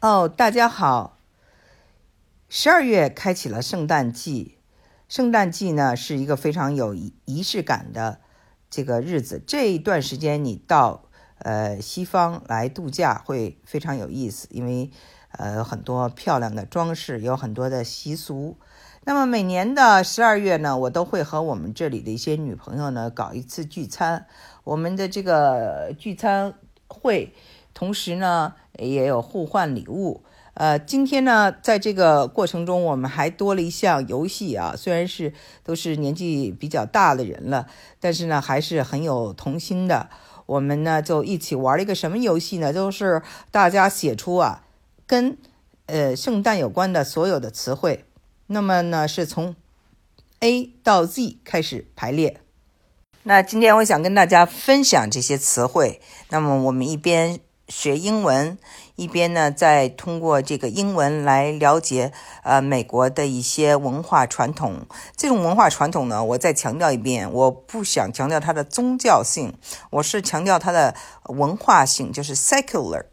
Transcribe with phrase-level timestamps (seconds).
[0.00, 1.18] 哦，大家好。
[2.48, 4.56] 十二月开启了圣诞季，
[5.08, 8.20] 圣诞季呢是一个非常有仪式感的
[8.70, 9.42] 这个日子。
[9.44, 11.02] 这一段时间你到
[11.38, 14.92] 呃西方来度假会非常有意思，因为
[15.32, 18.56] 呃很多漂亮的装饰，有很多的习俗。
[19.02, 24.28] 那么每年的十二月呢，我都会和我们这里的一些女朋友呢搞一次聚餐。
[24.62, 26.54] 我们的这个聚餐
[26.86, 27.34] 会，
[27.78, 30.24] 同时呢也有互换礼物。
[30.54, 34.74] 呃，今天呢，在这个过程中，我们还多了一项游戏啊。
[34.76, 37.68] 虽然是都是年纪比较大的人了，
[38.00, 40.10] 但是呢还是很有童心的。
[40.46, 42.72] 我们呢就一起玩了一个什么游戏呢？
[42.72, 44.64] 就是大家写出啊
[45.06, 45.38] 跟
[45.86, 48.04] 呃圣诞有关的所有的词汇。
[48.48, 49.54] 那么呢，是从
[50.40, 52.40] A 到 Z 开始排列。
[53.22, 56.00] 那今天我想跟大家分享这些词汇。
[56.30, 57.38] 那么我们一边
[57.68, 58.58] 学英文，
[58.96, 64.86] 一边呢再通过这个英文来了解呃美国的一些文化传统。
[65.16, 69.54] 这种文化传统呢，我再强调一遍，我不想强调它的宗教性，
[69.90, 70.94] 我是强调它的
[71.24, 73.04] 文化性，就是 secular。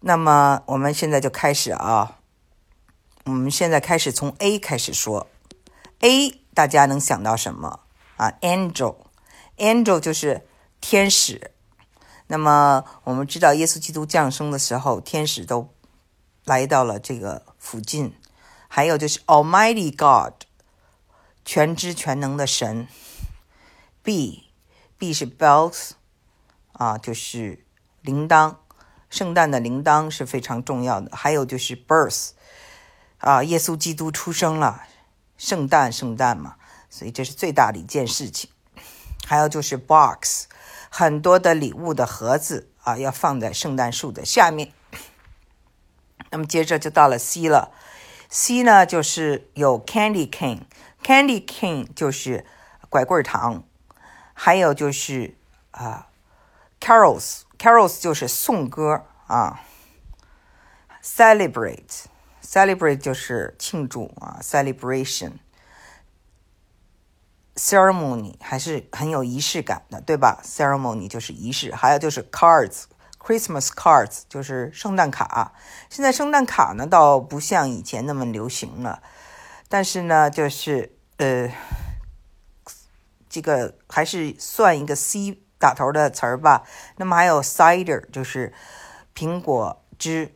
[0.00, 2.16] 那么我们现在就开始啊。
[3.26, 5.28] 我们现在开始从 A 开始说
[6.00, 7.80] ，A 大家能想到什么
[8.16, 10.46] 啊？Angel，Angel 就是
[10.80, 11.52] 天使。
[12.32, 15.68] 那么我们知道，耶稣基督降生的时候，天使都
[16.44, 18.14] 来到了这个附近。
[18.68, 20.44] 还有就是 Almighty God，
[21.44, 22.86] 全知全能的神。
[24.04, 25.90] B，B 是 bells，
[26.70, 27.64] 啊，就是
[28.00, 28.58] 铃铛，
[29.08, 31.16] 圣诞的铃铛是非常重要的。
[31.16, 32.28] 还有就是 birth。
[33.18, 34.84] 啊，耶稣基督出生了，
[35.36, 36.54] 圣诞，圣诞嘛，
[36.88, 38.48] 所以这是最大的一件事情。
[39.26, 40.46] 还有就是 box，
[40.90, 44.72] 很多的礼物的盒子啊，要放在圣诞树的下面。
[46.30, 47.72] 那么接着就到了 C 了
[48.28, 52.44] ，C 呢就是有 candy cane，candy cane 就是
[52.90, 53.64] 拐棍糖，
[54.34, 55.36] 还有就是
[55.70, 56.08] 啊
[56.78, 59.62] carols，carols 就是颂歌啊
[61.02, 62.04] ，celebrate。
[62.42, 65.34] Celebrate 就是庆祝啊，celebration
[67.70, 75.52] ceremony 还是很有仪式感的，对吧？Ceremony 就是仪式，还有就是 cards，Christmas cards 就是圣诞卡。
[75.88, 79.00] 现在圣诞卡呢，倒不像以前那么流行了，
[79.68, 81.48] 但是呢，就是呃，
[83.28, 86.64] 这个还是算一个 C 打头的词儿吧。
[86.96, 88.52] 那么还有 cider 就是
[89.14, 90.34] 苹果汁。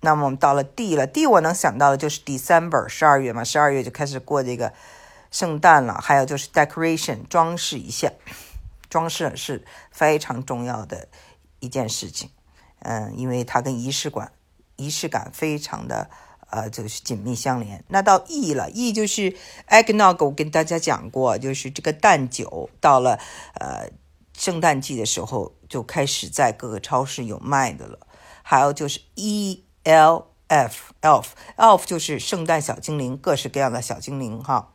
[0.00, 4.72] 那么我们到了 D 了，D 我能想到的就是 December 十二月嘛，十二月就开始过这个
[5.32, 6.00] 圣诞了。
[6.00, 8.12] 还有就是 decoration 装饰一下，
[8.88, 11.08] 装饰是非常重要的
[11.58, 12.30] 一件事情。
[12.78, 14.30] 嗯，因为它跟仪式感
[14.76, 16.08] 仪式感非常的
[16.50, 17.84] 呃就是紧密相连。
[17.88, 19.36] 那到 E 了，E 就是
[19.68, 23.18] eggnog，我跟大家讲过，就是这个蛋酒到了
[23.58, 23.90] 呃
[24.38, 28.06] 圣诞季的时候就开始在各个超市有卖的了。
[28.44, 29.64] 还有就是 E。
[29.84, 34.72] L F Elf Elf 就是圣诞小精灵，各式各样的小精灵哈。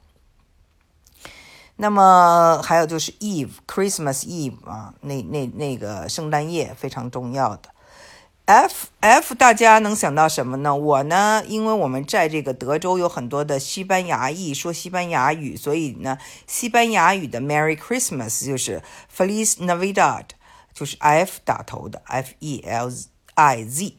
[1.77, 7.69] 那么还有就是 Eve Christmas Eve 啊，那那那个圣诞夜非常重要的。
[8.45, 10.73] F F 大家能想到什么呢？
[10.73, 16.17] 我呢，因为我们在这个德州有很多的西班牙裔说西班牙语，所以呢，
[16.47, 18.81] 西班牙语的 Merry Christmas 就是
[19.13, 20.23] Feliz Navidad，
[20.73, 22.89] 就是 F 打头的 F E L
[23.35, 23.97] I Z。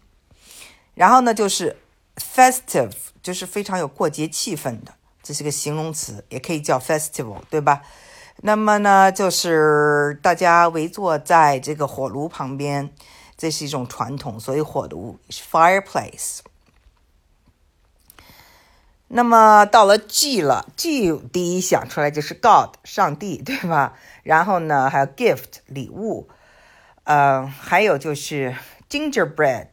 [0.94, 1.76] 然后呢，就是
[2.16, 4.94] festive，就是非常有过节气氛的，
[5.28, 7.82] 这是个形容词，也可以叫 festival，对吧？
[8.36, 12.88] 那么呢，就是大家围坐在这个火炉旁边，
[13.36, 16.38] 这是一种传统，所以火炉是 fireplace。
[19.08, 23.98] 那么到了 G 了，G 第一想出来就是 God，上帝， 对吧？
[24.22, 26.30] 然后呢，还有 gift，礼物，
[27.04, 28.56] 呃，还有就是
[28.88, 29.66] gingerbread。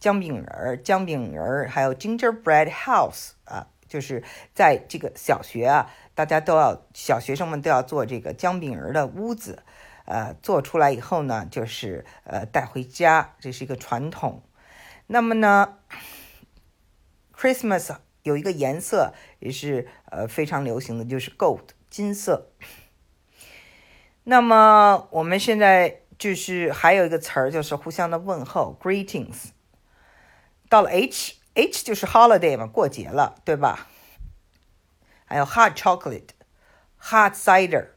[0.00, 4.22] 姜饼人儿、姜饼人儿，还有 gingerbread house 啊，就是
[4.54, 9.62] 在这个小学啊，大家都要小学生们都要做这个姜饼人的屋子，
[10.04, 14.42] 呃，做出来以后呢，就是呃带回家，这是一个传统。
[15.06, 15.78] 那么呢
[17.34, 22.52] ，Christmas 有一个颜色也是呃非常流行的，就是 gold 金色。
[24.24, 29.52] 那么我们现在就是还有一个词儿，就是互相的问候 greetings。
[30.68, 33.88] 到了 H H 就是 holiday 嘛，过节了，对吧？
[35.24, 37.88] 还有 hot chocolate，hot cider，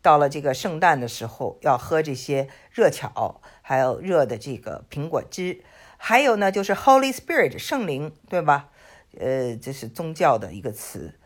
[0.00, 5.62] 到了这个圣诞的时候，要喝这些热巧，还有热的这个苹果汁。
[5.98, 8.70] 还有呢，就是 Holy Spirit 圣灵，对吧？
[9.18, 11.18] 呃，这是宗教的一个词。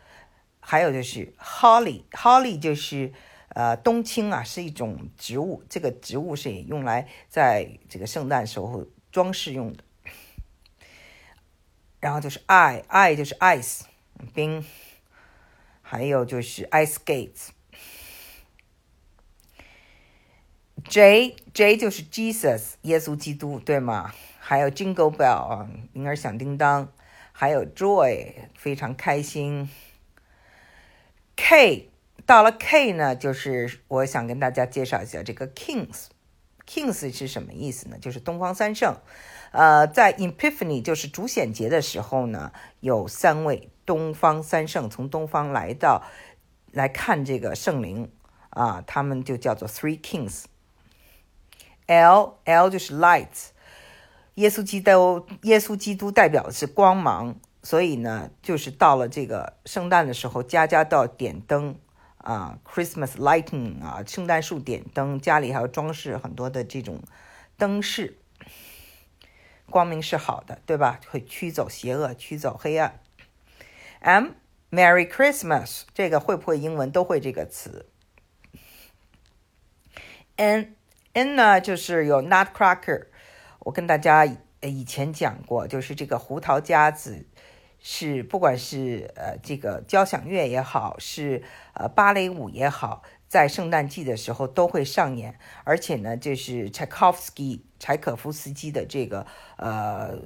[0.60, 3.12] 还有就是 Holly，Holly 就是
[3.48, 5.64] 呃冬青啊，是一种植物。
[5.68, 9.82] 这个植物是用来在这个圣诞时候装饰用的。
[12.00, 13.82] 然后就是 I，I 就是 ice
[14.34, 14.64] 冰。
[15.82, 17.48] 还有就是 ice skates。
[20.88, 24.14] J J 就是 Jesus 耶稣基督，对吗？
[24.38, 26.92] 还有 Jingle Bell 啊，铃儿响叮当。
[27.32, 29.68] 还有 Joy 非常开心。
[31.36, 31.90] K
[32.24, 36.06] 到了 K 呢，就是我想跟大家介绍一下这个 Kings。
[36.66, 37.98] Kings 是什么意思呢？
[37.98, 38.96] 就是东方三圣。
[39.52, 46.04] 呃，在 Epiphany 就是主显节的时候呢，有三位东方三圣从东方来到
[46.70, 48.10] 来看这个圣灵
[48.50, 50.44] 啊，他们就叫做 Three Kings。
[51.86, 53.48] L L 就是 Light，
[54.34, 61.74] 耶稣基督耶稣基督代表的是光芒，所以呢，就是到了这个圣诞的时候，家家都要点灯
[62.18, 67.02] 啊，Christmas lighting 啊，圣诞树点灯，家里还要装饰很多的这种
[67.58, 68.19] 灯饰。
[69.70, 71.00] 光明是好的，对吧？
[71.08, 73.00] 会驱走邪恶，驱走黑暗。
[74.00, 74.32] M
[74.70, 77.86] Merry Christmas，这个会不会英文都会这个词。
[80.36, 80.74] N
[81.12, 83.06] N 呢，就是有 Nutcracker，
[83.60, 84.26] 我跟大家
[84.60, 87.26] 以前讲过，就是这个胡桃夹子
[87.78, 91.42] 是不管是呃这个交响乐也好，是
[91.74, 100.16] 呃芭蕾舞也好，在圣诞季的时候都会上演，而且呢，就是 Tchaikovsky 柴可夫斯基的这个呃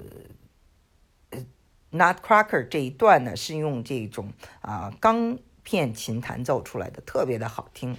[1.90, 7.96] Nutcracker 这一段呢，是用这种啊钢片琴弹奏出来的，特别的好听。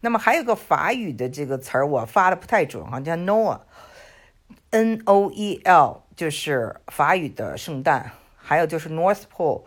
[0.00, 8.12] 那么还有个法语的这个词儿，我发的不太准，好像叫 Noel，N O E L，就是法语的圣诞。
[8.36, 9.62] 还有就是 North Pole，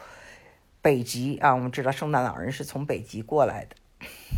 [0.81, 3.75] 北极啊，我们知道圣诞老人是从北极过来的。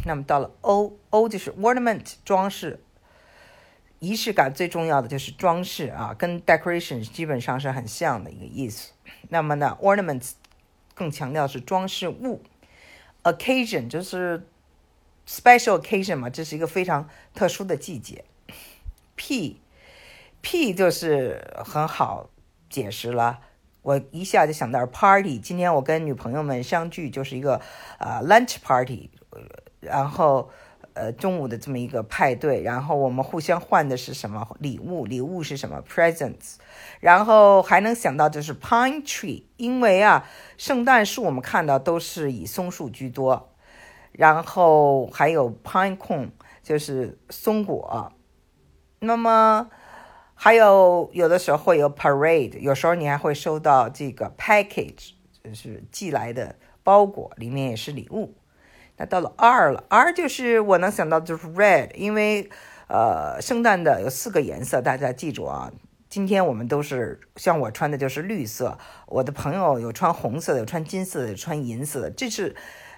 [0.05, 2.79] 那么到了 O，O 就是 Ornament，装饰。
[3.99, 8.91] 仪式感最重要的就是装饰啊，跟 Decoration 基本上是很像的一个意思。
[9.29, 10.31] 那么呢，Ornaments
[10.94, 12.41] 更强调是装饰物。
[13.23, 14.47] Occasion 就是。
[15.29, 18.23] Special occasion 嘛，这是一个非常特殊的季节。
[19.17, 22.29] P，P 就是很好
[22.69, 23.41] 解释了，
[23.81, 25.38] 我一下就想到 party。
[25.38, 27.59] 今天我跟女朋友们相聚，就是一个
[27.99, 29.09] 呃 lunch party，
[29.81, 30.49] 然后
[30.97, 35.05] 呃中午的这么一个派对，然后我们互相换的是什么礼物？
[35.05, 36.55] 礼物是什么？Presents。
[36.99, 40.27] 然后还能想到就是 pine tree，因为啊，
[40.57, 43.53] 圣诞树我们看到都是以松树居多。
[44.11, 46.31] 然后还有 pine cone，
[46.63, 48.11] 就是松果。
[48.99, 49.69] 那么
[50.33, 55.11] 还有有的时候会有 parade，有时候你还会收到这个 package，
[55.44, 58.33] 就是寄来的包裹，里面也是礼物。
[58.97, 62.49] 那到了 R 了，R 就是我能想到就是 red，因为
[62.88, 65.71] 呃圣诞的有四个颜色，大家记住啊。
[66.09, 68.77] 今天我们都是像我穿的就是绿色，
[69.07, 72.55] 我的朋友有穿红色的，有穿金色的，有穿银色的，这是。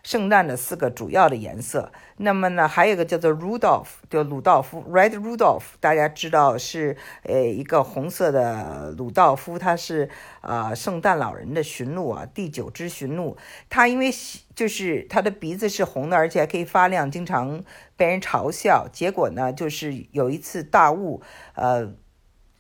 [0.09, 10.09] 圣诞的四个主要的颜色，那么呢，还有一个叫做 Rudolph，就鲁道夫，Red Rudolph，大家知道是呃一个红色的鲁道夫，他是
[10.41, 13.37] 呃圣诞老人的驯鹿啊，第九只驯鹿，
[13.69, 14.09] 他因为
[14.55, 17.63] 就是他的鼻子是红的，而且还可以发亮，经常
[17.95, 21.21] 被人嘲笑，结果呢，就是有一次大雾，
[21.53, 21.93] 呃。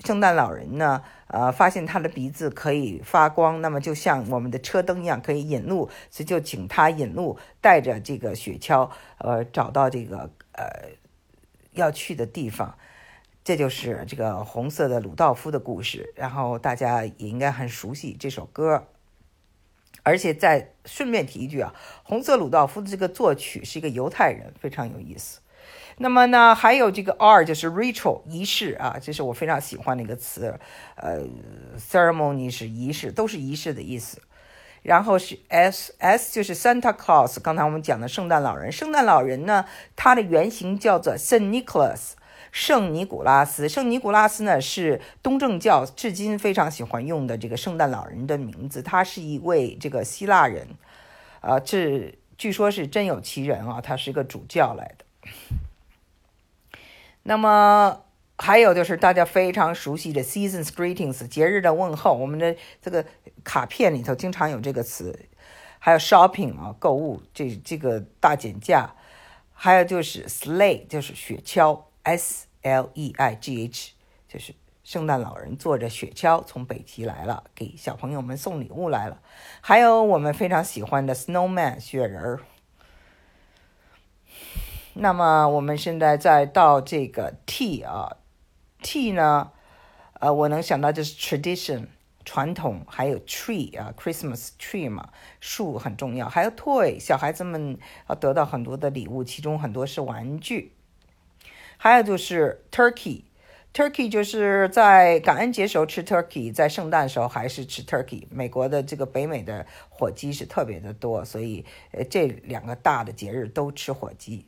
[0.05, 10.91] 圣诞老人呢，呃，发现他的鼻子可以发光，那么就像我们的车灯一样可以引路，所以就请他引路，带着这个雪橇，呃，找到这个呃
[11.73, 12.77] 要去的地方。
[13.43, 18.87] 这就是这个红色的鲁道夫的故事，然后大家也应该很熟悉这首歌。
[20.03, 25.41] 而且再顺便提一句啊，红色鲁道夫的这个作曲是一个犹太人，非常有意思。
[26.01, 30.57] 那么呢，还有这个 R 就是 ritual 仪式啊，这是我非常喜欢的一个词。
[30.95, 31.25] 呃
[31.77, 34.21] ，ceremony 是仪式，都是仪式的意思。
[34.81, 38.71] 然后是 S S 就是 Santa Claus，刚才我们讲的圣诞老人。
[38.71, 39.65] 圣诞老人呢，
[39.97, 42.13] 它的原型叫做 Saint Nicholas，
[42.49, 43.67] 圣尼古拉斯。
[43.67, 48.81] 圣尼古拉斯呢是东正教至今非常喜欢用的这个圣诞老人的名字。
[48.81, 50.69] 他是一位这个希腊人，
[51.41, 55.03] 啊，这据说是真有其人啊，他是一个主教来的。
[57.29, 58.05] 那么
[58.39, 63.05] 还有就是大家非常熟悉的 seasons greetings 节日的问候，我们的这个
[63.43, 65.27] 卡片里头经常有这个词，
[65.77, 68.95] 还有 shopping 啊购物这这个大减价，
[69.53, 73.91] 还有就是 sleigh，就是雪橇，s l e i g h，
[74.27, 79.21] 就是圣诞老人坐着雪橇从北极来了，给小朋友们送礼物来了。
[79.61, 82.39] 还有我们非常喜欢的 snowman，雪人儿。
[84.93, 88.17] 那么我们现在再到这个 T 啊
[88.81, 89.51] ，T 呢，
[90.19, 91.87] 呃，我能想到就是 tradition。
[92.25, 96.29] 传统还有 tree 啊，Christmas tree 嘛，树很重要。
[96.29, 100.73] 还有 toy，小孩子们要得到很多的礼物，其中很多是玩具。
[101.77, 108.27] 还有就是 turkey，turkey 就是在感恩节时候吃 turkey，在圣诞时候还是吃 turkey。
[108.29, 114.45] 美国的这个北美的火鸡是特别的多，所以呃这两个大的节日都吃火鸡。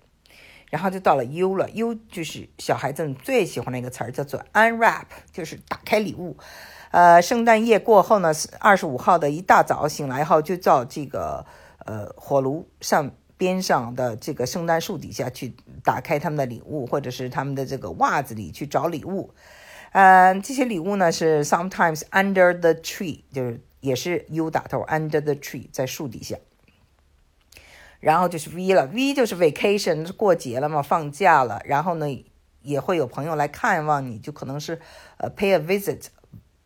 [0.72, 6.38] 然后就到了 U 了，U 就是小孩子们最喜欢的一个词儿，叫做 unwrap，就是打开礼物。
[6.92, 11.46] 呃，圣诞夜过后呢，二十五号的一大早醒来以后，就到这个
[11.86, 19.34] 呃火炉上边上的这个圣诞树底下去打开他们的礼物，或者是他们的这个袜子里去找礼物。
[19.92, 26.38] 嗯，这些礼物呢是 sometimes under the tree，就是也是 U 打头，under the tree 在树底下。
[28.02, 31.62] 然后就是 V 了，V 就是 vacation，过节了嘛，放假了。
[31.64, 32.26] 然后呢，
[32.62, 34.82] 也会有朋友来看望你，就可能是
[35.18, 36.08] 呃 pay a visit。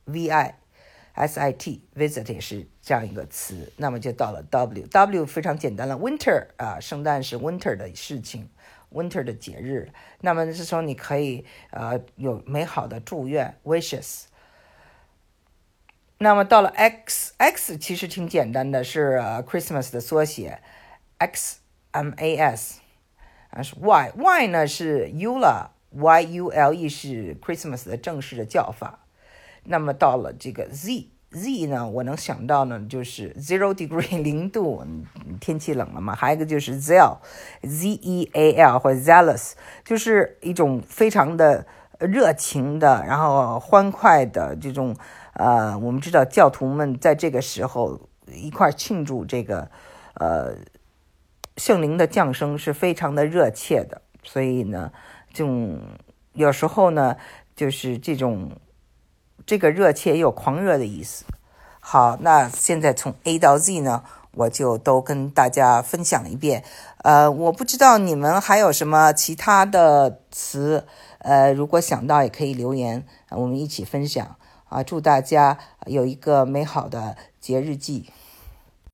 [0.07, 0.55] v i
[1.15, 8.47] s i t visit 也是这样一个词，那么就到了 w w 非常简单了，winter 啊，圣诞是 winter 的事情
[8.93, 14.25] ，winter 的节日，那么这时候你可以呃有美好的祝愿 wishes。
[16.19, 20.61] 那么到了 x x 其实挺简单的，是 Christmas 的缩写
[21.17, 21.57] ，x
[21.91, 22.79] m a s
[23.49, 28.99] 啊是 y y 呢是 u 了，y u l e 是 Christmas 的正式的叫法。
[29.63, 34.85] 那么到了这个 Z，Z 呢，我能想到呢，就是 zero degree 零度，
[35.39, 36.13] 天气冷了嘛。
[36.13, 39.53] 还有一个就是 zeal，Z E A L 或者 zealous，
[39.83, 41.65] 就是一种非常的
[41.99, 44.95] 热情的，然后欢快的这种。
[45.37, 47.99] 呃，我们知道教徒们在这个时候
[48.31, 49.69] 一块庆祝这个
[50.13, 50.55] 呃
[51.57, 54.91] 圣灵的降生是非常的热切的，所以呢，
[55.33, 55.79] 这种
[56.33, 57.17] 有时候呢，
[57.55, 58.51] 就是这种。
[59.45, 61.23] 这个热切也有狂热的意思。
[61.79, 66.63] 好，那现在从 A 到 Z 呢，我就都跟大家分享一遍。
[67.03, 70.87] 呃，我不知道你们还有什么其他的词，
[71.19, 74.35] 呃，如果想到也可以留言，我们一起分享。
[74.67, 78.09] 啊，祝大家有一个美好的节日季。